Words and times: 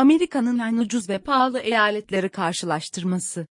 Amerika'nın 0.00 0.58
en 0.58 0.76
ucuz 0.76 1.08
ve 1.08 1.18
pahalı 1.18 1.58
eyaletleri 1.58 2.28
karşılaştırması. 2.28 3.46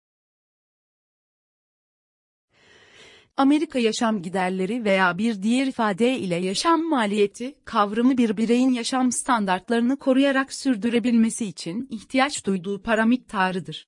Amerika 3.37 3.79
yaşam 3.79 4.21
giderleri 4.21 4.83
veya 4.85 5.17
bir 5.17 5.43
diğer 5.43 5.67
ifade 5.67 6.19
ile 6.19 6.35
yaşam 6.35 6.89
maliyeti, 6.89 7.55
kavramı 7.65 8.17
bir 8.17 8.37
bireyin 8.37 8.69
yaşam 8.69 9.11
standartlarını 9.11 9.99
koruyarak 9.99 10.53
sürdürebilmesi 10.53 11.45
için 11.45 11.87
ihtiyaç 11.91 12.45
duyduğu 12.45 12.81
para 12.81 13.05
miktarıdır. 13.05 13.87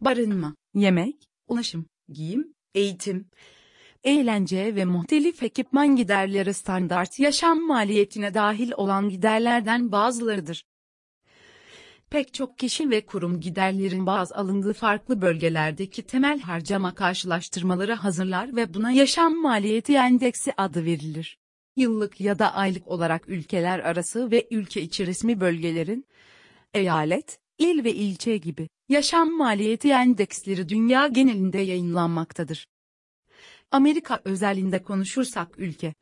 Barınma, 0.00 0.54
yemek, 0.74 1.28
ulaşım, 1.48 1.86
giyim, 2.08 2.54
eğitim, 2.74 3.30
eğlence 4.04 4.74
ve 4.74 4.84
muhtelif 4.84 5.42
ekipman 5.42 5.96
giderleri 5.96 6.54
standart 6.54 7.18
yaşam 7.18 7.66
maliyetine 7.66 8.34
dahil 8.34 8.72
olan 8.76 9.08
giderlerden 9.08 9.92
bazılarıdır. 9.92 10.64
Pek 12.10 12.34
çok 12.34 12.58
kişi 12.58 12.90
ve 12.90 13.06
kurum 13.06 13.40
giderlerin 13.40 14.06
baz 14.06 14.32
alındığı 14.32 14.72
farklı 14.72 15.22
bölgelerdeki 15.22 16.02
temel 16.02 16.40
harcama 16.40 16.94
karşılaştırmaları 16.94 17.92
hazırlar 17.92 18.56
ve 18.56 18.74
buna 18.74 18.90
yaşam 18.90 19.42
maliyeti 19.42 19.94
endeksi 19.94 20.52
adı 20.56 20.84
verilir. 20.84 21.38
Yıllık 21.76 22.20
ya 22.20 22.38
da 22.38 22.54
aylık 22.54 22.88
olarak 22.88 23.28
ülkeler 23.28 23.78
arası 23.78 24.30
ve 24.30 24.48
ülke 24.50 24.82
içi 24.82 25.06
resmi 25.06 25.40
bölgelerin, 25.40 26.06
eyalet, 26.74 27.40
il 27.58 27.84
ve 27.84 27.94
ilçe 27.94 28.36
gibi 28.36 28.68
yaşam 28.88 29.36
maliyeti 29.36 29.88
endeksleri 29.88 30.68
dünya 30.68 31.06
genelinde 31.06 31.58
yayınlanmaktadır. 31.58 32.66
Amerika 33.70 34.20
özelinde 34.24 34.82
konuşursak 34.82 35.58
ülke, 35.58 35.94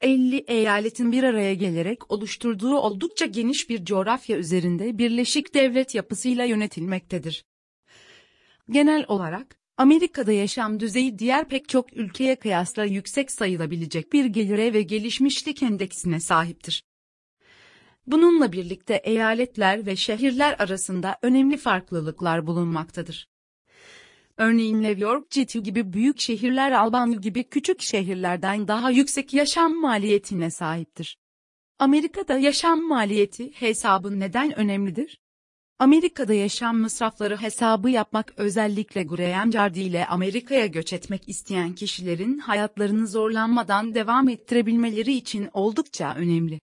50 0.00 0.36
eyaletin 0.36 1.12
bir 1.12 1.22
araya 1.22 1.54
gelerek 1.54 2.12
oluşturduğu 2.12 2.76
oldukça 2.76 3.26
geniş 3.26 3.70
bir 3.70 3.84
coğrafya 3.84 4.36
üzerinde 4.36 4.98
birleşik 4.98 5.54
devlet 5.54 5.94
yapısıyla 5.94 6.44
yönetilmektedir. 6.44 7.44
Genel 8.70 9.04
olarak, 9.08 9.60
Amerika'da 9.76 10.32
yaşam 10.32 10.80
düzeyi 10.80 11.18
diğer 11.18 11.48
pek 11.48 11.68
çok 11.68 11.96
ülkeye 11.96 12.36
kıyasla 12.36 12.84
yüksek 12.84 13.30
sayılabilecek 13.30 14.12
bir 14.12 14.24
gelire 14.24 14.72
ve 14.72 14.82
gelişmişlik 14.82 15.62
endeksine 15.62 16.20
sahiptir. 16.20 16.84
Bununla 18.06 18.52
birlikte 18.52 18.94
eyaletler 18.94 19.86
ve 19.86 19.96
şehirler 19.96 20.56
arasında 20.58 21.18
önemli 21.22 21.56
farklılıklar 21.56 22.46
bulunmaktadır. 22.46 23.29
Örneğin 24.40 24.82
New 24.82 25.02
York 25.02 25.30
City 25.30 25.58
gibi 25.58 25.92
büyük 25.92 26.20
şehirler 26.20 26.72
Albanya 26.72 27.18
gibi 27.18 27.44
küçük 27.44 27.80
şehirlerden 27.80 28.68
daha 28.68 28.90
yüksek 28.90 29.34
yaşam 29.34 29.80
maliyetine 29.80 30.50
sahiptir. 30.50 31.18
Amerika'da 31.78 32.38
yaşam 32.38 32.82
maliyeti 32.88 33.52
hesabı 33.52 34.20
neden 34.20 34.58
önemlidir? 34.58 35.18
Amerika'da 35.78 36.34
yaşam 36.34 36.78
masrafları 36.78 37.36
hesabı 37.36 37.90
yapmak 37.90 38.32
özellikle 38.36 39.02
Graham 39.02 39.52
Jardy 39.52 39.86
ile 39.86 40.06
Amerika'ya 40.06 40.66
göç 40.66 40.92
etmek 40.92 41.28
isteyen 41.28 41.74
kişilerin 41.74 42.38
hayatlarını 42.38 43.06
zorlanmadan 43.06 43.94
devam 43.94 44.28
ettirebilmeleri 44.28 45.12
için 45.12 45.48
oldukça 45.52 46.14
önemli 46.14 46.60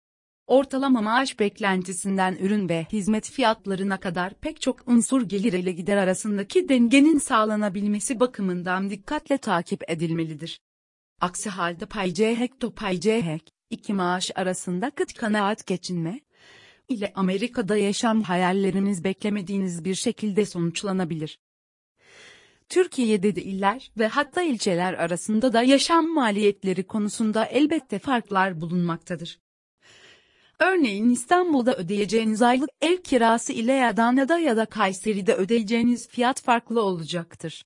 ortalama 0.51 1.01
maaş 1.01 1.39
beklentisinden 1.41 2.37
ürün 2.41 2.69
ve 2.69 2.87
hizmet 2.93 3.31
fiyatlarına 3.31 4.01
kadar 4.01 4.35
pek 4.35 4.61
çok 4.61 4.89
unsur 4.89 5.23
gelir 5.23 5.53
ile 5.53 5.73
gider 5.73 5.97
arasındaki 5.97 6.69
dengenin 6.69 7.19
sağlanabilmesi 7.19 8.21
bakımından 8.21 8.91
dikkatle 8.91 9.39
takip 9.39 9.91
edilmelidir. 9.91 10.61
Aksi 11.21 11.51
halde 11.51 11.87
pay 11.87 12.15
C 12.15 12.39
hekto 12.39 12.75
pay 12.75 13.01
iki 13.71 13.93
maaş 13.93 14.31
arasında 14.35 14.91
kıt 14.91 15.15
kanaat 15.15 15.67
geçinme 15.67 16.21
ile 16.89 17.13
Amerika'da 17.15 17.77
yaşam 17.77 18.23
hayalleriniz 18.23 19.05
beklemediğiniz 19.05 19.85
bir 19.85 19.95
şekilde 19.95 20.47
sonuçlanabilir. 20.47 21.39
Türkiye'de 22.69 23.37
de 23.37 23.43
iller 23.43 23.93
ve 23.99 24.09
hatta 24.09 24.43
ilçeler 24.43 24.95
arasında 24.95 25.53
da 25.53 25.63
yaşam 25.63 26.15
maliyetleri 26.15 26.87
konusunda 26.87 27.45
elbette 27.45 27.99
farklar 27.99 28.61
bulunmaktadır. 28.61 29.39
Örneğin 30.61 31.11
İstanbul'da 31.11 31.77
ödeyeceğiniz 31.77 32.43
aylık 32.43 32.71
ev 32.81 32.97
kirası 32.97 33.53
ile 33.53 33.87
Adana'da 33.87 34.39
ya 34.39 34.57
da 34.57 34.67
Kayseri'de 34.67 35.35
ödeyeceğiniz 35.35 36.09
fiyat 36.09 36.43
farklı 36.43 36.83
olacaktır. 36.83 37.65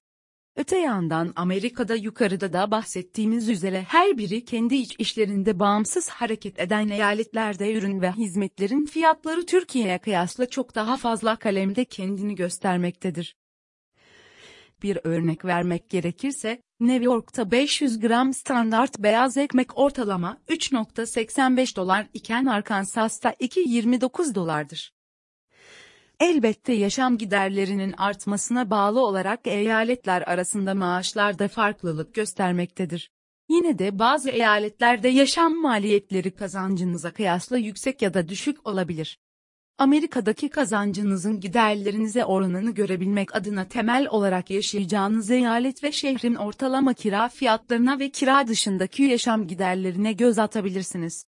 Öte 0.56 0.78
yandan 0.78 1.32
Amerika'da 1.36 1.94
yukarıda 1.94 2.52
da 2.52 2.70
bahsettiğimiz 2.70 3.48
üzere 3.48 3.82
her 3.82 4.18
biri 4.18 4.44
kendi 4.44 4.74
iç 4.74 4.94
işlerinde 4.98 5.58
bağımsız 5.58 6.08
hareket 6.08 6.60
eden 6.60 6.88
eyaletlerde 6.88 7.74
ürün 7.74 8.00
ve 8.00 8.12
hizmetlerin 8.12 8.86
fiyatları 8.86 9.46
Türkiye'ye 9.46 9.98
kıyasla 9.98 10.50
çok 10.50 10.74
daha 10.74 10.96
fazla 10.96 11.36
kalemde 11.36 11.84
kendini 11.84 12.34
göstermektedir. 12.34 13.36
Bir 14.84 14.98
örnek 15.04 15.44
vermek 15.44 15.90
gerekirse, 15.90 16.62
New 16.80 17.04
York'ta 17.04 17.50
500 17.50 18.00
gram 18.00 18.34
standart 18.34 18.98
beyaz 18.98 19.36
ekmek 19.36 19.78
ortalama 19.78 20.38
3.85 20.48 21.76
dolar 21.76 22.06
iken 22.14 22.46
Arkansas'ta 22.46 23.30
2.29 23.30 24.34
dolardır. 24.34 24.92
Elbette 26.20 26.72
yaşam 26.72 27.18
giderlerinin 27.18 27.94
artmasına 27.96 28.70
bağlı 28.70 29.06
olarak 29.06 29.46
eyaletler 29.46 30.22
arasında 30.22 30.74
maaşlarda 30.74 31.48
farklılık 31.48 32.14
göstermektedir. 32.14 33.10
Yine 33.48 33.78
de 33.78 33.98
bazı 33.98 34.30
eyaletlerde 34.30 35.08
yaşam 35.08 35.60
maliyetleri 35.60 36.30
kazancınıza 36.30 37.12
kıyasla 37.12 37.58
yüksek 37.58 38.02
ya 38.02 38.14
da 38.14 38.28
düşük 38.28 38.66
olabilir. 38.66 39.18
Amerika'daki 39.78 40.48
kazancınızın 40.48 41.40
giderlerinize 41.40 42.24
oranını 42.24 42.70
görebilmek 42.70 43.36
adına 43.36 43.68
temel 43.68 44.08
olarak 44.10 44.50
yaşayacağınız 44.50 45.30
eyalet 45.30 45.84
ve 45.84 45.92
şehrin 45.92 46.34
ortalama 46.34 46.94
kira 46.94 47.28
fiyatlarına 47.28 47.98
ve 47.98 48.10
kira 48.10 48.46
dışındaki 48.46 49.02
yaşam 49.02 49.46
giderlerine 49.46 50.12
göz 50.12 50.38
atabilirsiniz. 50.38 51.26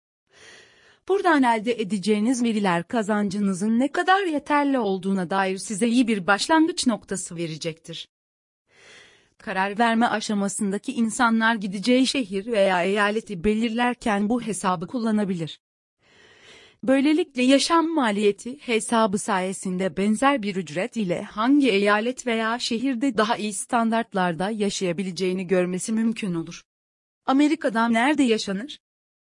Buradan 1.09 1.43
elde 1.43 1.81
edeceğiniz 1.81 2.43
veriler 2.43 2.89
kazancınızın 2.89 3.79
ne 3.79 3.93
kadar 3.93 4.27
yeterli 4.27 4.79
olduğuna 4.79 5.31
dair 5.31 5.59
size 5.59 5.89
iyi 5.89 6.09
bir 6.09 6.27
başlangıç 6.27 6.87
noktası 6.87 7.37
verecektir. 7.37 8.09
Karar 9.39 9.79
verme 9.79 10.07
aşamasındaki 10.07 10.93
insanlar 10.93 11.55
gideceği 11.55 12.07
şehir 12.07 12.47
veya 12.47 12.85
eyaleti 12.85 13.45
belirlerken 13.45 14.29
bu 14.29 14.43
hesabı 14.43 14.87
kullanabilir. 14.87 15.61
Böylelikle 16.83 17.43
yaşam 17.43 17.89
maliyeti 17.89 18.59
hesabı 18.59 19.19
sayesinde 19.19 19.97
benzer 19.97 20.43
bir 20.43 20.57
ücret 20.57 20.97
ile 20.97 21.23
hangi 21.23 21.71
eyalet 21.71 22.27
veya 22.27 22.59
şehirde 22.59 23.17
daha 23.17 23.37
iyi 23.37 23.53
standartlarda 23.53 24.51
yaşayabileceğini 24.51 25.47
görmesi 25.47 25.93
mümkün 25.93 26.35
olur. 26.35 26.63
Amerika'da 27.27 27.89
nerede 27.89 28.23
yaşanır? 28.23 28.81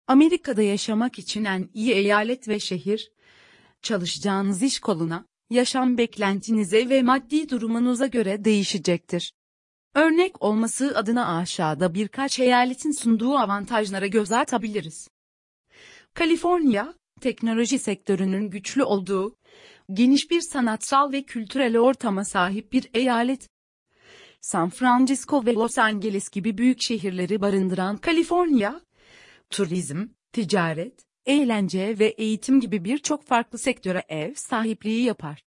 Amerika'da 0.07 0.61
yaşamak 0.61 1.19
için 1.19 1.45
en 1.45 1.69
iyi 1.73 1.93
eyalet 1.93 2.47
ve 2.47 2.59
şehir, 2.59 3.11
çalışacağınız 3.81 4.63
iş 4.63 4.79
koluna, 4.79 5.25
yaşam 5.49 5.97
beklentinize 5.97 6.89
ve 6.89 7.01
maddi 7.01 7.49
durumunuza 7.49 8.07
göre 8.07 8.45
değişecektir. 8.45 9.33
Örnek 9.95 10.41
olması 10.43 10.97
adına 10.97 11.37
aşağıda 11.37 11.93
birkaç 11.93 12.39
eyaletin 12.39 12.91
sunduğu 12.91 13.37
avantajlara 13.37 14.07
göz 14.07 14.31
atabiliriz. 14.31 15.07
Kaliforniya, 16.13 16.93
teknoloji 17.25 17.79
sektörünün 17.79 18.49
güçlü 18.49 18.83
olduğu, 18.83 19.35
geniş 19.93 20.31
bir 20.31 20.41
sanatsal 20.41 21.11
ve 21.11 21.23
kültürel 21.23 21.77
ortama 21.77 22.25
sahip 22.25 22.73
bir 22.73 22.89
eyalet. 22.93 23.49
San 24.41 24.69
Francisco 24.69 25.45
ve 25.45 25.53
Los 25.53 25.77
Angeles 25.77 26.29
gibi 26.29 26.57
büyük 26.57 26.81
şehirleri 26.81 27.41
barındıran 27.41 27.97
Kaliforniya, 27.97 28.81
turizm, 29.49 30.07
ticaret, 30.33 31.05
eğlence 31.25 31.99
ve 31.99 32.05
eğitim 32.05 32.59
gibi 32.59 32.83
birçok 32.83 33.23
farklı 33.23 33.59
sektöre 33.59 34.03
ev 34.09 34.33
sahipliği 34.35 35.03
yapar. 35.03 35.43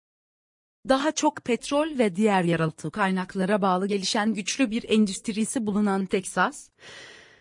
Daha 0.88 1.12
çok 1.12 1.44
petrol 1.44 1.98
ve 1.98 2.16
diğer 2.16 2.44
yeraltı 2.44 2.90
kaynaklara 2.90 3.62
bağlı 3.62 3.86
gelişen 3.86 4.34
güçlü 4.34 4.70
bir 4.70 4.84
endüstrisi 4.88 5.66
bulunan 5.66 6.06
Teksas, 6.06 6.69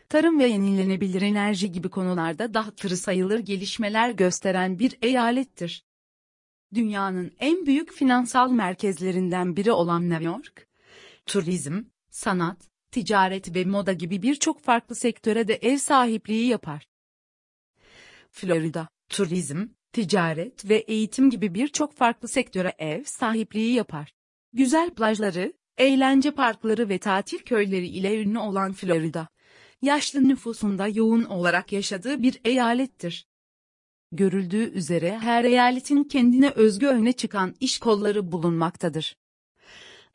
tarım 0.10 0.40
ve 0.40 0.48
yenilenebilir 0.48 1.22
enerji 1.22 1.72
gibi 1.72 1.90
konularda 1.90 2.54
daha 2.54 2.72
tırı 2.72 2.98
sayılır 2.98 3.40
gelişmeler 3.40 4.10
gösteren 4.10 4.80
bir 4.80 4.98
eyalettir. 5.02 5.86
Dünyanın 6.74 7.32
en 7.40 7.66
büyük 7.66 7.94
finansal 7.94 8.52
merkezlerinden 8.52 9.56
biri 9.56 9.72
olan 9.72 10.10
New 10.10 10.24
York, 10.26 10.68
turizm, 11.26 11.84
sanat, 12.10 12.70
ticaret 12.92 13.56
ve 13.56 13.66
moda 13.66 13.94
gibi 13.94 14.22
birçok 14.22 14.62
farklı 14.64 14.96
sektöre 14.96 15.48
de 15.48 15.56
ev 15.56 15.78
sahipliği 15.78 16.48
yapar. 16.48 16.88
Florida, 18.32 18.88
turizm, 19.10 19.68
ticaret 19.94 20.70
ve 20.70 20.76
eğitim 20.76 21.30
gibi 21.30 21.54
birçok 21.54 21.94
farklı 21.94 22.28
sektöre 22.28 22.74
ev 22.78 23.04
sahipliği 23.04 23.74
yapar. 23.74 24.14
Güzel 24.54 24.90
plajları, 24.90 25.54
eğlence 25.78 26.32
parkları 26.32 26.90
ve 26.90 26.98
tatil 26.98 27.40
köyleri 27.40 27.88
ile 27.88 28.22
ünlü 28.22 28.40
olan 28.40 28.74
Florida, 28.74 29.28
yaşlı 29.82 30.28
nüfusunda 30.28 30.88
yoğun 30.88 31.24
olarak 31.24 31.72
yaşadığı 31.72 32.24
bir 32.24 32.42
eyalettir. 32.46 33.28
Görüldüğü 34.12 34.72
üzere 34.72 35.18
her 35.18 35.44
eyaletin 35.44 36.04
kendine 36.04 36.50
özgü 36.50 36.88
öne 36.88 37.14
çıkan 37.14 37.56
iş 37.60 37.80
kolları 37.80 38.32
bulunmaktadır. 38.32 39.18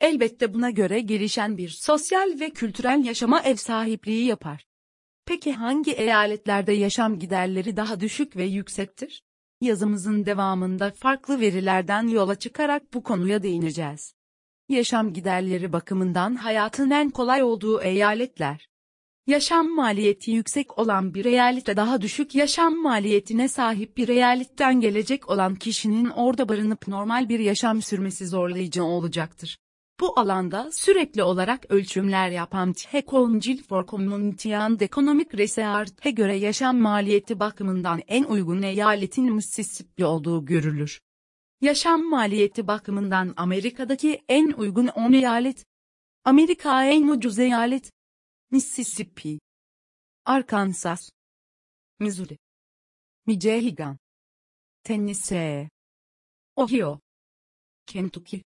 Elbette 0.01 0.53
buna 0.53 0.69
göre 0.69 0.99
gelişen 0.99 1.57
bir 1.57 1.69
sosyal 1.69 2.39
ve 2.39 2.49
kültürel 2.49 3.05
yaşama 3.05 3.41
ev 3.41 3.55
sahipliği 3.55 4.25
yapar. 4.25 4.65
Peki 5.25 5.53
hangi 5.53 5.91
eyaletlerde 5.91 6.73
yaşam 6.73 7.19
giderleri 7.19 7.77
daha 7.77 7.99
düşük 7.99 8.37
ve 8.37 8.43
yüksektir? 8.43 9.23
Yazımızın 9.61 10.25
devamında 10.25 10.91
farklı 10.91 11.39
verilerden 11.39 12.07
yola 12.07 12.35
çıkarak 12.35 12.93
bu 12.93 13.03
konuya 13.03 13.43
değineceğiz. 13.43 14.13
Yaşam 14.69 15.13
giderleri 15.13 15.73
bakımından 15.73 16.35
hayatın 16.35 16.89
en 16.89 17.09
kolay 17.09 17.43
olduğu 17.43 17.81
eyaletler. 17.81 18.72
Yaşam 19.27 19.75
maliyeti 19.75 20.31
yüksek 20.31 20.79
olan 20.79 21.13
bir 21.13 21.25
eyalete 21.25 21.77
daha 21.77 22.01
düşük 22.01 22.35
yaşam 22.35 22.75
maliyetine 22.81 23.47
sahip 23.47 23.97
bir 23.97 24.07
eyaletten 24.07 24.81
gelecek 24.81 25.29
olan 25.29 25.55
kişinin 25.55 26.09
orada 26.09 26.49
barınıp 26.49 26.87
normal 26.87 27.29
bir 27.29 27.39
yaşam 27.39 27.81
sürmesi 27.81 28.27
zorlayıcı 28.27 28.83
olacaktır. 28.83 29.57
Bu 29.99 30.19
alanda 30.19 30.69
sürekli 30.71 31.23
olarak 31.23 31.71
ölçümler 31.71 32.29
yapan 32.29 32.73
The 32.73 33.01
Council 33.01 33.63
for 33.63 33.87
Community 33.87 34.55
and 34.55 34.79
Economic 34.79 35.27
Research'e 35.33 36.11
göre 36.11 36.35
yaşam 36.35 36.77
maliyeti 36.77 37.39
bakımından 37.39 38.01
en 38.07 38.23
uygun 38.23 38.61
eyaletin 38.61 39.33
Mississippi 39.33 40.05
olduğu 40.05 40.45
görülür. 40.45 41.01
Yaşam 41.61 42.09
maliyeti 42.09 42.67
bakımından 42.67 43.33
Amerika'daki 43.37 44.21
en 44.29 44.51
uygun 44.51 44.87
10 44.87 45.13
eyalet, 45.13 45.65
Amerika 46.25 46.85
en 46.85 47.07
ucuz 47.07 47.39
eyalet, 47.39 47.91
Mississippi, 48.53 49.39
Arkansas, 50.25 51.09
Missouri, 51.99 52.37
Michigan, 53.25 53.97
Tennessee, 54.83 55.69
Ohio, 56.55 56.99
Kentucky, 57.87 58.43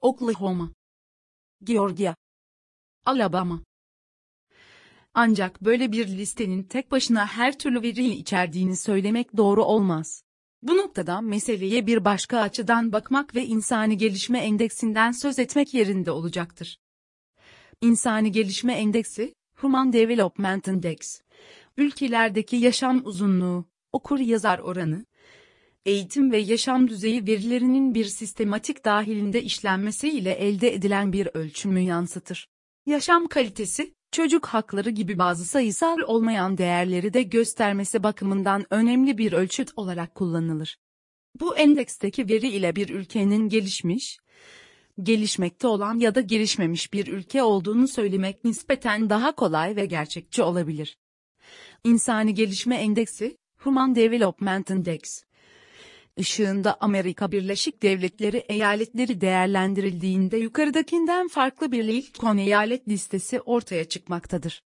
Oklahoma, 0.00 0.72
Georgia, 1.62 2.16
Alabama. 3.06 3.62
Ancak 5.14 5.62
böyle 5.64 5.92
bir 5.92 6.08
listenin 6.08 6.62
tek 6.62 6.90
başına 6.90 7.26
her 7.26 7.58
türlü 7.58 7.82
veriyi 7.82 8.14
içerdiğini 8.14 8.76
söylemek 8.76 9.36
doğru 9.36 9.64
olmaz. 9.64 10.22
Bu 10.62 10.76
noktada 10.76 11.20
meseleye 11.20 11.86
bir 11.86 12.04
başka 12.04 12.40
açıdan 12.40 12.92
bakmak 12.92 13.34
ve 13.34 13.46
insani 13.46 13.96
gelişme 13.96 14.38
endeksinden 14.38 15.12
söz 15.12 15.38
etmek 15.38 15.74
yerinde 15.74 16.10
olacaktır. 16.10 16.81
İnsani 17.82 18.32
Gelişme 18.32 18.72
Endeksi, 18.72 19.34
Human 19.54 19.92
Development 19.92 20.68
Index, 20.68 21.20
ülkelerdeki 21.76 22.56
yaşam 22.56 23.02
uzunluğu, 23.04 23.64
okur 23.92 24.18
yazar 24.18 24.58
oranı, 24.58 25.04
eğitim 25.86 26.32
ve 26.32 26.38
yaşam 26.38 26.88
düzeyi 26.88 27.26
verilerinin 27.26 27.94
bir 27.94 28.04
sistematik 28.04 28.84
dahilinde 28.84 29.42
işlenmesiyle 29.42 30.32
elde 30.32 30.74
edilen 30.74 31.12
bir 31.12 31.28
ölçümü 31.34 31.80
yansıtır. 31.80 32.48
Yaşam 32.86 33.26
kalitesi, 33.26 33.94
çocuk 34.12 34.46
hakları 34.46 34.90
gibi 34.90 35.18
bazı 35.18 35.44
sayısal 35.44 35.98
olmayan 36.06 36.58
değerleri 36.58 37.14
de 37.14 37.22
göstermesi 37.22 38.02
bakımından 38.02 38.66
önemli 38.70 39.18
bir 39.18 39.32
ölçüt 39.32 39.70
olarak 39.76 40.14
kullanılır. 40.14 40.78
Bu 41.40 41.56
endeksteki 41.56 42.28
veri 42.28 42.48
ile 42.48 42.76
bir 42.76 42.88
ülkenin 42.88 43.48
gelişmiş, 43.48 44.18
gelişmekte 45.02 45.66
olan 45.66 45.98
ya 45.98 46.14
da 46.14 46.20
gelişmemiş 46.20 46.92
bir 46.92 47.06
ülke 47.06 47.42
olduğunu 47.42 47.88
söylemek 47.88 48.44
nispeten 48.44 49.10
daha 49.10 49.32
kolay 49.32 49.76
ve 49.76 49.86
gerçekçi 49.86 50.42
olabilir. 50.42 50.98
İnsani 51.84 52.34
Gelişme 52.34 52.76
Endeksi, 52.76 53.36
Human 53.58 53.94
Development 53.94 54.70
Index, 54.70 55.24
ışığında 56.20 56.76
Amerika 56.80 57.32
Birleşik 57.32 57.82
Devletleri 57.82 58.36
eyaletleri 58.36 59.20
değerlendirildiğinde 59.20 60.36
yukarıdakinden 60.36 61.28
farklı 61.28 61.72
bir 61.72 61.84
ilk 61.84 62.24
10 62.24 62.36
eyalet 62.36 62.88
listesi 62.88 63.40
ortaya 63.40 63.84
çıkmaktadır. 63.84 64.62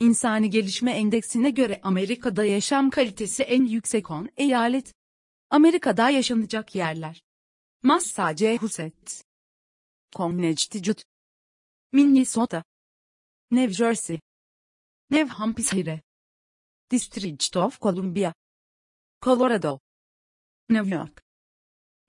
İnsani 0.00 0.50
Gelişme 0.50 0.90
Endeksine 0.90 1.50
göre 1.50 1.80
Amerika'da 1.82 2.44
yaşam 2.44 2.90
kalitesi 2.90 3.42
en 3.42 3.64
yüksek 3.64 4.10
10 4.10 4.28
eyalet. 4.36 4.94
Amerika'da 5.50 6.10
yaşanacak 6.10 6.74
yerler. 6.74 7.22
Massachusetts, 7.82 9.22
Connecticut, 10.12 11.04
Minnesota, 11.92 12.64
New 13.50 13.70
Jersey, 13.70 14.20
New 15.10 15.26
Hampshire, 15.28 16.02
District 16.90 17.56
of 17.56 17.78
Columbia, 17.78 18.32
Colorado, 19.22 19.78
New 20.68 20.88
York, 20.88 21.22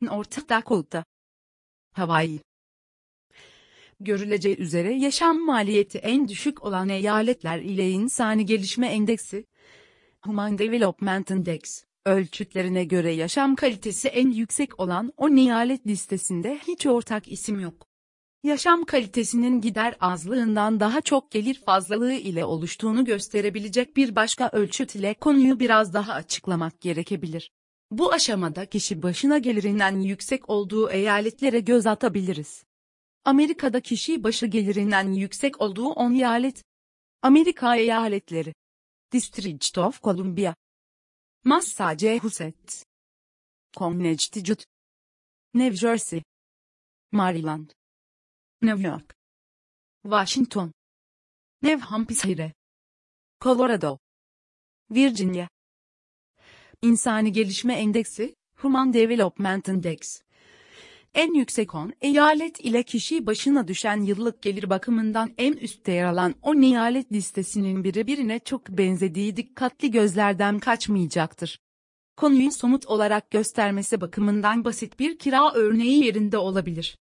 North 0.01 0.49
Dakota, 0.49 1.05
Hawaii. 1.93 2.39
Görüleceği 3.99 4.57
üzere 4.57 4.93
yaşam 4.93 5.45
maliyeti 5.45 5.97
en 5.97 6.27
düşük 6.27 6.63
olan 6.63 6.89
eyaletler 6.89 7.59
ile 7.59 7.91
insani 7.91 8.45
gelişme 8.45 8.87
endeksi, 8.87 9.45
Human 10.21 10.57
Development 10.57 11.31
Index, 11.31 11.83
ölçütlerine 12.05 12.83
göre 12.83 13.11
yaşam 13.11 13.55
kalitesi 13.55 14.07
en 14.07 14.31
yüksek 14.31 14.79
olan 14.79 15.13
o 15.17 15.29
eyalet 15.29 15.87
listesinde 15.87 16.59
hiç 16.67 16.85
ortak 16.85 17.31
isim 17.31 17.59
yok. 17.59 17.87
Yaşam 18.43 18.85
kalitesinin 18.85 19.61
gider 19.61 19.95
azlığından 19.99 20.79
daha 20.79 21.01
çok 21.01 21.31
gelir 21.31 21.61
fazlalığı 21.65 22.13
ile 22.13 22.45
oluştuğunu 22.45 23.05
gösterebilecek 23.05 23.97
bir 23.97 24.15
başka 24.15 24.49
ölçüt 24.53 24.95
ile 24.95 25.13
konuyu 25.13 25.59
biraz 25.59 25.93
daha 25.93 26.13
açıklamak 26.13 26.81
gerekebilir. 26.81 27.51
Bu 27.91 28.13
aşamada 28.13 28.65
kişi 28.65 29.03
başına 29.03 29.37
gelirinden 29.37 29.99
yüksek 29.99 30.49
olduğu 30.49 30.89
eyaletlere 30.89 31.59
göz 31.59 31.87
atabiliriz. 31.87 32.63
Amerika'da 33.25 33.81
kişi 33.81 34.23
başı 34.23 34.45
gelirinden 34.45 35.11
yüksek 35.11 35.61
olduğu 35.61 35.87
10 35.87 36.13
eyalet. 36.13 36.63
Amerika 37.21 37.75
eyaletleri. 37.75 38.53
District 39.11 39.77
of 39.77 40.01
Columbia. 40.03 40.55
Massachusetts. 41.43 42.83
Connecticut. 43.75 44.65
New 45.53 45.71
Jersey. 45.73 46.23
Maryland. 47.11 47.73
New 48.61 48.77
York. 48.77 49.15
Washington. 50.03 50.71
New 51.61 51.77
Hampshire. 51.77 52.51
Colorado. 53.41 53.99
Virginia. 54.91 55.47
İnsani 56.81 57.31
Gelişme 57.31 57.73
Endeksi, 57.73 58.35
Human 58.55 58.93
Development 58.93 59.67
Index. 59.67 60.21
En 61.13 61.33
yüksek 61.33 61.75
10 61.75 61.93
eyalet 62.01 62.59
ile 62.59 62.83
kişi 62.83 63.25
başına 63.25 63.67
düşen 63.67 64.01
yıllık 64.01 64.41
gelir 64.41 64.69
bakımından 64.69 65.31
en 65.37 65.53
üstte 65.53 65.91
yer 65.91 66.05
alan 66.05 66.35
10 66.41 66.61
eyalet 66.61 67.11
listesinin 67.11 67.83
biri 67.83 68.07
birine 68.07 68.39
çok 68.39 68.69
benzediği 68.69 69.37
dikkatli 69.37 69.91
gözlerden 69.91 70.59
kaçmayacaktır. 70.59 71.59
Konuyu 72.17 72.51
somut 72.51 72.85
olarak 72.85 73.31
göstermesi 73.31 74.01
bakımından 74.01 74.65
basit 74.65 74.99
bir 74.99 75.17
kira 75.17 75.53
örneği 75.53 76.05
yerinde 76.05 76.37
olabilir. 76.37 76.97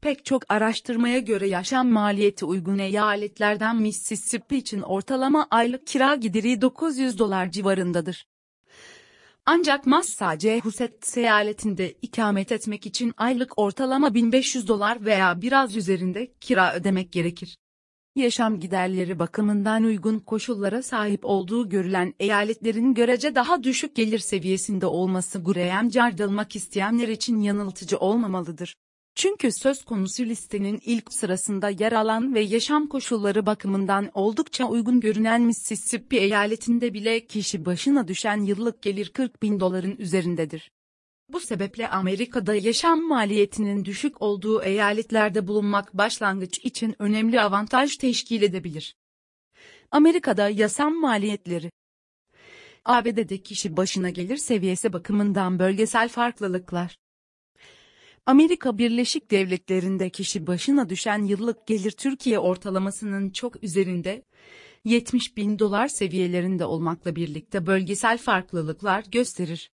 Pek 0.00 0.24
çok 0.24 0.42
araştırmaya 0.48 1.18
göre 1.18 1.48
yaşam 1.48 1.88
maliyeti 1.88 2.44
uygun 2.44 2.78
eyaletlerden 2.78 3.76
Mississippi 3.76 4.56
için 4.56 4.80
ortalama 4.80 5.46
aylık 5.50 5.86
kira 5.86 6.14
gideri 6.14 6.60
900 6.60 7.18
dolar 7.18 7.50
civarındadır. 7.50 8.26
Ancak 9.48 9.86
Massachusetts 9.86 11.16
eyaletinde 11.16 11.92
ikamet 12.02 12.52
etmek 12.52 12.86
için 12.86 13.12
aylık 13.16 13.58
ortalama 13.58 14.14
1500 14.14 14.68
dolar 14.68 15.04
veya 15.04 15.42
biraz 15.42 15.76
üzerinde 15.76 16.32
kira 16.40 16.74
ödemek 16.74 17.12
gerekir. 17.12 17.56
Yaşam 18.16 18.60
giderleri 18.60 19.18
bakımından 19.18 19.84
uygun 19.84 20.18
koşullara 20.18 20.82
sahip 20.82 21.24
olduğu 21.24 21.68
görülen 21.68 22.14
eyaletlerin 22.20 22.94
görece 22.94 23.34
daha 23.34 23.62
düşük 23.62 23.96
gelir 23.96 24.18
seviyesinde 24.18 24.86
olması 24.86 25.44
Graham 25.44 25.88
cardılmak 25.88 26.56
isteyenler 26.56 27.08
için 27.08 27.40
yanıltıcı 27.40 27.98
olmamalıdır. 27.98 28.76
Çünkü 29.16 29.52
söz 29.52 29.84
konusu 29.84 30.24
listenin 30.24 30.80
ilk 30.84 31.12
sırasında 31.12 31.68
yer 31.68 31.92
alan 31.92 32.34
ve 32.34 32.40
yaşam 32.40 32.86
koşulları 32.86 33.46
bakımından 33.46 34.10
oldukça 34.14 34.64
uygun 34.64 35.00
görünen 35.00 35.42
Mississippi 35.42 36.16
eyaletinde 36.16 36.94
bile 36.94 37.26
kişi 37.26 37.64
başına 37.64 38.08
düşen 38.08 38.42
yıllık 38.42 38.82
gelir 38.82 39.08
40 39.08 39.42
bin 39.42 39.60
doların 39.60 39.96
üzerindedir. 39.96 40.70
Bu 41.28 41.40
sebeple 41.40 41.88
Amerika'da 41.88 42.54
yaşam 42.54 43.08
maliyetinin 43.08 43.84
düşük 43.84 44.22
olduğu 44.22 44.62
eyaletlerde 44.62 45.48
bulunmak 45.48 45.94
başlangıç 45.94 46.58
için 46.58 46.94
önemli 46.98 47.40
avantaj 47.40 47.96
teşkil 47.96 48.42
edebilir. 48.42 48.96
Amerika'da 49.90 50.48
yaşam 50.48 51.00
maliyetleri 51.00 51.70
ABD'de 52.84 53.42
kişi 53.42 53.76
başına 53.76 54.10
gelir 54.10 54.36
seviyesi 54.36 54.92
bakımından 54.92 55.58
bölgesel 55.58 56.08
farklılıklar 56.08 56.96
Amerika 58.26 58.78
Birleşik 58.78 59.30
Devletleri'nde 59.30 60.10
kişi 60.10 60.46
başına 60.46 60.88
düşen 60.88 61.22
yıllık 61.22 61.66
gelir 61.66 61.90
Türkiye 61.90 62.38
ortalamasının 62.38 63.30
çok 63.30 63.62
üzerinde, 63.64 64.22
70 64.84 65.36
bin 65.36 65.58
dolar 65.58 65.88
seviyelerinde 65.88 66.64
olmakla 66.64 67.16
birlikte 67.16 67.66
bölgesel 67.66 68.18
farklılıklar 68.18 69.04
gösterir. 69.12 69.70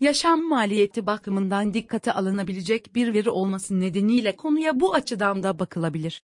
Yaşam 0.00 0.48
maliyeti 0.48 1.06
bakımından 1.06 1.74
dikkate 1.74 2.12
alınabilecek 2.12 2.94
bir 2.94 3.14
veri 3.14 3.30
olması 3.30 3.80
nedeniyle 3.80 4.36
konuya 4.36 4.80
bu 4.80 4.94
açıdan 4.94 5.42
da 5.42 5.58
bakılabilir. 5.58 6.22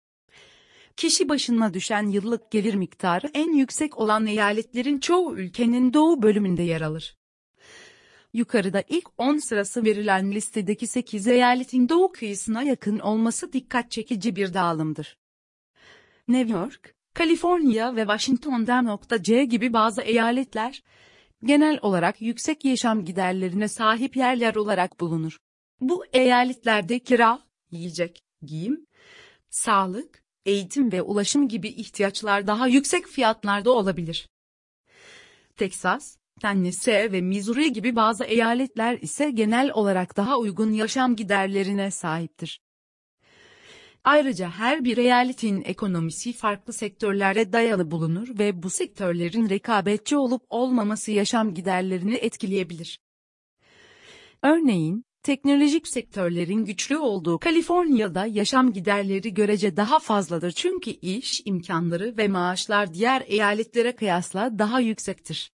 Kişi 0.98 1.30
başına 1.30 1.74
düşen 1.74 2.08
yıllık 2.08 2.52
gelir 2.52 2.76
miktarı 2.76 3.32
en 3.34 3.54
yüksek 3.54 3.98
olan 3.98 4.26
eyaletlerin 4.26 5.00
çoğu 5.00 5.38
ülkenin 5.38 5.94
doğu 5.94 6.22
bölümünde 6.22 6.64
yer 6.64 6.82
alır. 6.82 7.16
Yukarıda 8.36 8.84
ilk 8.90 9.10
10 9.18 9.38
sırası 9.38 9.84
verilen 9.84 10.32
listedeki 10.32 10.88
8 10.88 11.28
eyaletin 11.28 11.90
doğu 11.90 12.12
kıyısına 12.12 12.64
yakın 12.64 13.00
olması 13.00 13.54
dikkat 13.54 13.92
çekici 13.92 14.36
bir 14.36 14.54
dağılımdır. 14.54 15.18
New 16.28 16.54
York, 16.54 16.96
Kaliforniya 17.14 17.96
ve 17.96 18.02
Washington'da 18.02 19.00
C 19.22 19.46
gibi 19.46 19.74
bazı 19.74 20.02
eyaletler, 20.02 20.84
genel 21.44 21.80
olarak 21.82 22.22
yüksek 22.22 22.66
yaşam 22.66 23.06
giderlerine 23.06 23.68
sahip 23.68 24.16
yerler 24.16 24.56
olarak 24.56 25.00
bulunur. 25.00 25.38
Bu 25.82 26.06
eyaletlerde 26.14 27.00
kira, 27.00 27.40
yiyecek, 27.72 28.24
giyim, 28.42 28.86
sağlık, 29.50 30.24
eğitim 30.46 30.92
ve 30.92 31.02
ulaşım 31.02 31.48
gibi 31.48 31.68
ihtiyaçlar 31.68 32.48
daha 32.48 32.68
yüksek 32.68 33.08
fiyatlarda 33.08 33.72
olabilir. 33.72 34.30
Texas, 35.56 36.18
Tennessee 36.42 37.12
ve 37.12 37.22
Missouri 37.22 37.74
gibi 37.74 37.96
bazı 37.96 38.24
eyaletler 38.24 38.98
ise 39.02 39.32
genel 39.32 39.72
olarak 39.72 40.18
daha 40.18 40.38
uygun 40.40 40.72
yaşam 40.72 41.16
giderlerine 41.16 41.92
sahiptir. 41.92 42.62
Ayrıca 44.04 44.50
her 44.50 44.86
bir 44.86 44.98
eyaletin 44.98 45.62
ekonomisi 45.66 46.34
farklı 46.34 46.74
sektörlere 46.74 47.54
dayalı 47.54 47.92
bulunur 47.92 48.40
ve 48.40 48.64
bu 48.64 48.70
sektörlerin 48.70 49.50
rekabetçi 49.50 50.18
olup 50.18 50.42
olmaması 50.50 51.12
yaşam 51.12 51.54
giderlerini 51.54 52.16
etkileyebilir. 52.16 53.00
Örneğin, 54.44 55.04
teknolojik 55.24 55.88
sektörlerin 55.88 56.66
güçlü 56.66 56.98
olduğu 56.98 57.40
Kaliforniya'da 57.40 58.26
yaşam 58.26 58.74
giderleri 58.74 59.34
görece 59.34 59.78
daha 59.78 60.00
fazladır 60.00 60.52
çünkü 60.52 60.92
iş 60.92 61.42
imkanları 61.46 62.18
ve 62.18 62.28
maaşlar 62.28 62.94
diğer 62.94 63.24
eyaletlere 63.28 63.96
kıyasla 63.96 64.60
daha 64.60 64.80
yüksektir 64.80 65.55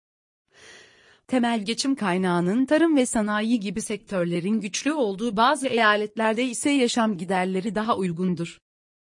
temel 1.29 1.65
geçim 1.65 1.95
kaynağının 1.95 2.67
tarım 2.67 2.97
ve 2.97 3.07
sanayi 3.07 3.61
gibi 3.61 3.83
sektörlerin 3.83 4.61
güçlü 4.61 4.93
olduğu 4.93 5.37
bazı 5.37 5.69
eyaletlerde 5.69 6.45
ise 6.45 6.71
yaşam 6.71 7.19
giderleri 7.19 7.75
daha 7.75 7.97
uygundur. 7.97 8.59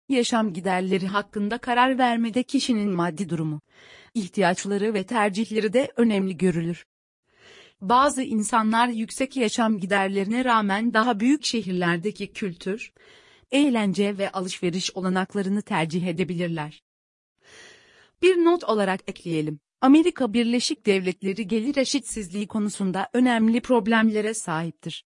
Yaşam 0.09 0.53
giderleri 0.53 1.07
hakkında 1.07 1.57
karar 1.57 1.97
vermede 1.97 2.43
kişinin 2.43 2.89
maddi 2.89 3.29
durumu, 3.29 3.61
ihtiyaçları 4.13 4.93
ve 4.93 5.03
tercihleri 5.03 5.73
de 5.73 5.91
önemli 5.95 6.37
görülür. 6.37 6.85
Bazı 7.81 8.23
insanlar 8.23 8.87
yüksek 8.87 9.35
yaşam 9.35 9.79
giderlerine 9.79 10.45
rağmen 10.45 10.93
daha 10.93 11.19
büyük 11.19 11.45
şehirlerdeki 11.45 12.33
kültür, 12.33 12.93
eğlence 13.51 14.17
ve 14.17 14.31
alışveriş 14.31 14.91
olanaklarını 14.95 15.61
tercih 15.61 16.07
edebilirler. 16.07 16.83
Bir 18.21 18.35
not 18.35 18.63
olarak 18.63 18.99
ekleyelim. 19.07 19.59
Amerika 19.81 20.33
Birleşik 20.33 20.85
Devletleri 20.85 21.47
gelir 21.47 21.75
eşitsizliği 21.75 22.47
konusunda 22.47 23.09
önemli 23.13 23.61
problemlere 23.61 24.33
sahiptir. 24.33 25.05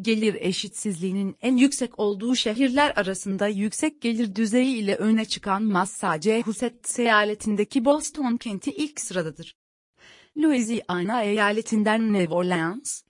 Gelir 0.00 0.34
eşitsizliğinin 0.34 1.36
en 1.40 1.56
yüksek 1.56 1.98
olduğu 1.98 2.36
şehirler 2.36 2.92
arasında 2.96 3.46
yüksek 3.46 4.00
gelir 4.00 4.34
düzeyi 4.34 4.76
ile 4.76 4.96
öne 4.96 5.24
çıkan 5.24 5.62
Massachusetts 5.62 6.98
eyaletindeki 6.98 7.84
Boston 7.84 8.36
kenti 8.36 8.70
ilk 8.70 9.00
sıradadır. 9.00 9.56
Louisiana 10.36 11.22
eyaletinden 11.22 12.12
New 12.12 12.34
Orleans, 12.34 13.02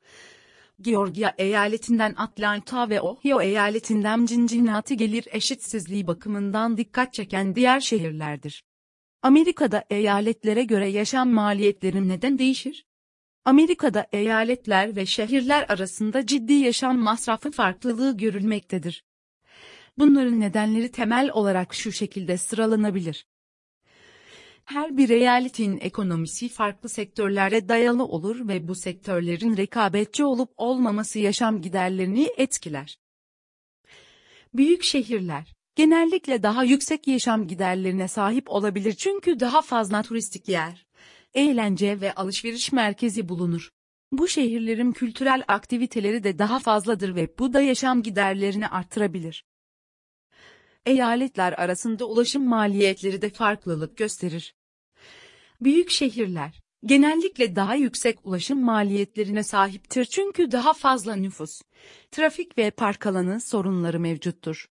Georgia 0.81 1.35
eyaletinden 1.39 2.15
Atlanta 2.17 2.91
ve 2.91 3.01
Ohio 3.01 3.41
eyaletinden 3.41 4.27
Cincinnati 4.27 4.97
gelir 4.97 5.29
eşitsizliği 5.31 6.07
bakımından 6.07 6.77
dikkat 6.77 7.15
çeken 7.15 7.55
diğer 7.55 7.81
şehirlerdir. 7.81 8.68
Amerika'da 9.23 9.85
eyaletlere 9.91 10.65
göre 10.65 10.89
yaşam 10.89 11.31
maliyetleri 11.31 12.09
neden 12.09 12.39
değişir? 12.39 12.87
Amerika'da 13.45 14.07
eyaletler 14.13 14.97
ve 14.97 15.07
şehirler 15.07 15.67
arasında 15.69 16.27
ciddi 16.27 16.53
yaşam 16.53 16.99
masrafı 16.99 17.51
farklılığı 17.51 18.17
görülmektedir. 18.17 19.05
Bunların 19.99 20.41
nedenleri 20.41 20.91
temel 20.91 21.31
olarak 21.33 21.75
şu 21.75 21.93
şekilde 21.93 22.37
sıralanabilir. 22.37 23.27
Her 24.65 24.97
bir 24.97 25.09
eyaletin 25.09 25.79
ekonomisi 25.81 26.49
farklı 26.49 26.89
sektörlere 26.89 27.69
dayalı 27.69 28.05
olur 28.05 28.49
ve 28.49 28.69
bu 28.69 28.75
sektörlerin 28.75 29.57
rekabetçi 29.57 30.25
olup 30.25 30.51
olmaması 30.57 31.19
yaşam 31.19 31.63
giderlerini 31.63 32.29
etkiler. 32.37 32.99
Büyük 34.55 34.83
şehirler, 34.83 35.58
genellikle 35.79 36.43
daha 36.43 36.65
yüksek 36.65 37.09
yaşam 37.09 37.47
giderlerine 37.47 38.09
sahip 38.09 38.51
olabilir 38.51 38.93
çünkü 38.93 39.41
daha 39.41 39.63
fazla 39.63 40.03
turistik 40.03 40.49
yer, 40.49 40.87
eğlence 41.35 42.01
ve 42.01 42.15
alışveriş 42.15 42.73
merkezi 42.73 43.29
bulunur. 43.29 43.71
Bu 44.13 44.29
şehirlerin 44.29 44.93
kültürel 44.93 45.45
aktiviteleri 45.49 46.25
de 46.25 46.39
daha 46.39 46.59
fazladır 46.59 47.15
ve 47.15 47.39
bu 47.39 47.53
da 47.53 47.61
yaşam 47.61 48.03
giderlerini 48.03 48.69
artırabilir. 48.69 49.45
Eyaletler 50.87 51.53
arasında 51.53 52.05
ulaşım 52.05 52.49
maliyetleri 52.49 53.23
de 53.23 53.31
farklılık 53.31 53.97
gösterir. 53.97 54.55
Büyük 55.61 55.91
şehirler, 55.91 56.61
genellikle 56.85 57.57
daha 57.57 57.75
yüksek 57.75 58.27
ulaşım 58.27 58.65
maliyetlerine 58.65 59.43
sahiptir 59.43 60.05
çünkü 60.05 60.53
daha 60.53 60.73
fazla 60.73 61.17
nüfus, 61.17 61.63
trafik 62.11 62.59
ve 62.59 62.71
park 62.71 63.07
alanı 63.07 63.41
sorunları 63.41 64.01
mevcuttur. 64.01 64.69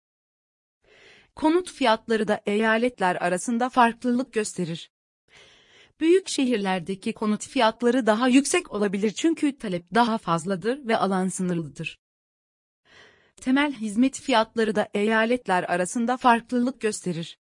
Konut 1.35 1.71
fiyatları 1.71 2.27
da 2.27 2.41
eyaletler 2.45 3.15
arasında 3.15 3.69
farklılık 3.69 4.33
gösterir. 4.33 4.91
Büyük 5.99 6.27
şehirlerdeki 6.27 7.13
konut 7.13 7.47
fiyatları 7.47 8.05
daha 8.05 8.27
yüksek 8.27 8.71
olabilir 8.71 9.11
çünkü 9.11 9.57
talep 9.57 9.93
daha 9.93 10.17
fazladır 10.17 10.87
ve 10.87 10.97
alan 10.97 11.27
sınırlıdır. 11.27 11.99
Temel 13.35 13.73
hizmet 13.73 14.21
fiyatları 14.21 14.75
da 14.75 14.89
eyaletler 14.93 15.63
arasında 15.63 16.17
farklılık 16.17 16.81
gösterir. 16.81 17.37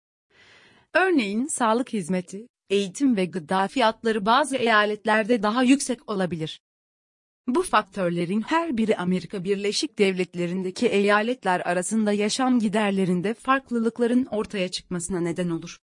Örneğin 0.93 1.47
sağlık 1.47 1.93
hizmeti, 1.93 2.47
eğitim 2.69 3.15
ve 3.15 3.25
gıda 3.25 3.67
fiyatları 3.67 4.25
bazı 4.25 4.55
eyaletlerde 4.55 5.43
daha 5.43 5.63
yüksek 5.63 6.11
olabilir. 6.11 6.61
Bu 7.55 7.63
faktörlerin 7.63 8.41
her 8.41 8.77
biri 8.77 8.97
Amerika 8.97 9.43
Birleşik 9.43 9.99
Devletleri'ndeki 9.99 10.87
eyaletler 10.87 11.59
arasında 11.59 12.11
yaşam 12.11 12.59
giderlerinde 12.59 13.33
farklılıkların 13.33 14.25
ortaya 14.25 14.69
çıkmasına 14.69 15.19
neden 15.19 15.49
olur. 15.49 15.77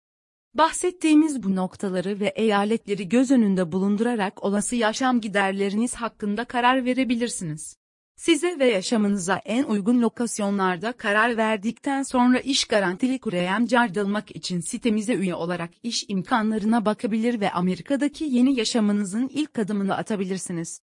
Bahsettiğimiz 0.55 1.43
bu 1.43 1.57
noktaları 1.57 2.21
ve 2.21 2.27
eyaletleri 2.27 3.09
göz 3.09 3.31
önünde 3.31 3.73
bulundurarak 3.73 4.45
olası 4.45 4.77
yaşam 4.77 5.21
giderleriniz 5.21 5.95
hakkında 5.95 6.45
karar 6.45 6.85
verebilirsiniz. 6.85 7.77
Size 8.17 8.59
ve 8.59 8.67
yaşamınıza 8.67 9.37
en 9.37 9.65
uygun 9.65 10.03
lokasyonlarda 10.03 10.93
karar 10.93 11.37
verdikten 11.37 12.03
sonra 12.03 12.41
iş 12.41 12.65
garantili 12.65 13.19
kurayem 13.19 13.67
cardılmak 13.67 14.37
için 14.37 14.61
sitemize 14.61 15.15
üye 15.15 15.35
olarak 15.35 15.71
iş 15.83 16.05
imkanlarına 16.09 16.85
bakabilir 16.85 17.41
ve 17.41 17.51
Amerika'daki 17.51 18.25
yeni 18.25 18.59
yaşamınızın 18.59 19.29
ilk 19.29 19.59
adımını 19.59 19.97
atabilirsiniz. 19.97 20.81